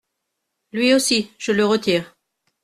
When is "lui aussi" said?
0.73-1.31